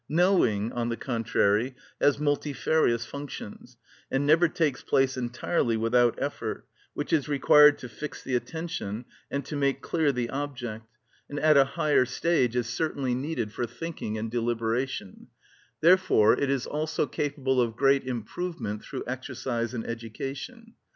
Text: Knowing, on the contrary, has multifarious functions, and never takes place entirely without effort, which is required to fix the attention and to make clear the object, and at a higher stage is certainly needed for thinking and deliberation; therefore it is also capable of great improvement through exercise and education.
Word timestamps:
Knowing, 0.09 0.71
on 0.71 0.89
the 0.89 0.97
contrary, 0.97 1.75
has 2.01 2.17
multifarious 2.17 3.05
functions, 3.05 3.77
and 4.09 4.25
never 4.25 4.47
takes 4.47 4.81
place 4.81 5.15
entirely 5.15 5.77
without 5.77 6.17
effort, 6.19 6.65
which 6.95 7.13
is 7.13 7.29
required 7.29 7.77
to 7.77 7.87
fix 7.87 8.23
the 8.23 8.33
attention 8.35 9.05
and 9.29 9.45
to 9.45 9.55
make 9.55 9.79
clear 9.79 10.11
the 10.11 10.27
object, 10.31 10.87
and 11.29 11.39
at 11.39 11.55
a 11.55 11.65
higher 11.77 12.03
stage 12.03 12.55
is 12.55 12.65
certainly 12.65 13.13
needed 13.13 13.51
for 13.53 13.67
thinking 13.67 14.17
and 14.17 14.31
deliberation; 14.31 15.27
therefore 15.81 16.33
it 16.33 16.49
is 16.49 16.65
also 16.65 17.05
capable 17.05 17.61
of 17.61 17.75
great 17.75 18.03
improvement 18.03 18.83
through 18.83 19.03
exercise 19.05 19.71
and 19.71 19.85
education. 19.85 20.73